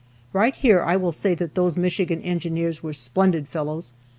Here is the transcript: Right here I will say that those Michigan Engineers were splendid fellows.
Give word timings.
Right 0.33 0.55
here 0.55 0.81
I 0.81 0.95
will 0.95 1.11
say 1.11 1.35
that 1.35 1.53
those 1.53 1.77
Michigan 1.77 2.23
Engineers 2.23 2.81
were 2.81 2.91
splendid 2.91 3.47
fellows. 3.47 3.93